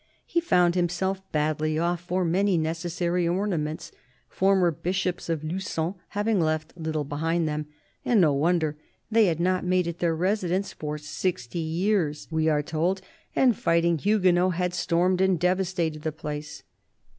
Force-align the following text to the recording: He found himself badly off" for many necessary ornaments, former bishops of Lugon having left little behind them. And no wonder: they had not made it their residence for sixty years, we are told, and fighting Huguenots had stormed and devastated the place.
He 0.25 0.41
found 0.41 0.73
himself 0.73 1.21
badly 1.31 1.77
off" 1.77 2.01
for 2.01 2.25
many 2.25 2.57
necessary 2.57 3.27
ornaments, 3.27 3.91
former 4.27 4.71
bishops 4.71 5.29
of 5.29 5.43
Lugon 5.43 5.93
having 6.07 6.39
left 6.41 6.73
little 6.75 7.03
behind 7.03 7.47
them. 7.47 7.67
And 8.03 8.19
no 8.19 8.33
wonder: 8.33 8.75
they 9.11 9.27
had 9.27 9.39
not 9.39 9.63
made 9.63 9.85
it 9.85 9.99
their 9.99 10.15
residence 10.15 10.73
for 10.73 10.97
sixty 10.97 11.59
years, 11.59 12.27
we 12.31 12.47
are 12.49 12.63
told, 12.63 13.01
and 13.35 13.55
fighting 13.55 13.99
Huguenots 13.99 14.55
had 14.55 14.73
stormed 14.73 15.21
and 15.21 15.39
devastated 15.39 16.01
the 16.01 16.11
place. 16.11 16.63